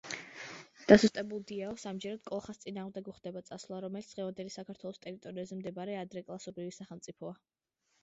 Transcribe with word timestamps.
დასუსტებულ 0.91 1.43
დიაოხს 1.51 1.85
ამჯერად 1.91 2.23
კოლხას 2.31 2.63
წინააღმდეგ 2.65 3.11
უხდება 3.13 3.45
წასვლა, 3.51 3.83
რომელიც 3.89 4.11
დღევანდელი 4.19 4.57
საქართველოს 4.59 5.01
ტერიტორიაზე 5.07 5.63
მდებარე 5.63 6.03
ადრეკლასობრივი 6.05 6.79
სახელმწიფოა. 6.83 7.41